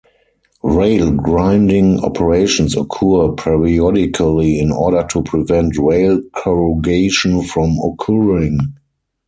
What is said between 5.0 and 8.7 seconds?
to prevent rail corrugation from occurring.